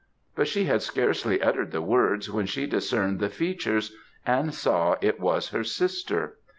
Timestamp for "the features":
3.19-3.95